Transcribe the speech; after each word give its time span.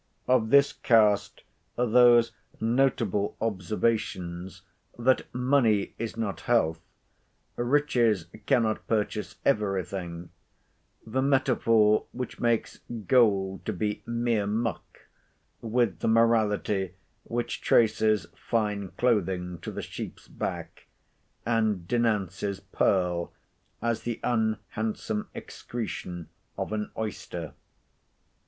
Of 0.27 0.49
this 0.49 0.73
cast 0.73 1.43
are 1.77 1.85
those 1.85 2.31
notable 2.59 3.37
observations, 3.39 4.63
that 4.97 5.31
money 5.31 5.93
is 5.99 6.17
not 6.17 6.39
health; 6.39 6.81
riches 7.55 8.25
cannot 8.47 8.87
purchase 8.87 9.35
every 9.45 9.83
thing: 9.85 10.31
the 11.05 11.21
metaphor 11.21 12.07
which 12.13 12.39
makes 12.39 12.79
gold 13.07 13.63
to 13.65 13.73
be 13.73 14.01
mere 14.07 14.47
muck, 14.47 15.01
with 15.61 15.99
the 15.99 16.07
morality 16.07 16.95
which 17.23 17.61
traces 17.61 18.25
fine 18.35 18.87
clothing 18.97 19.59
to 19.59 19.71
the 19.71 19.83
sheep's 19.83 20.27
back, 20.27 20.87
and 21.45 21.87
denounces 21.87 22.59
pearl 22.59 23.31
as 23.83 24.01
the 24.01 24.19
unhandsome 24.23 25.27
excretion 25.35 26.27
of 26.57 26.73
an 26.73 26.89
oyster. 26.97 27.53